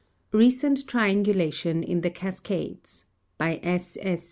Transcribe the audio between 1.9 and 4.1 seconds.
THE CASCADES By S.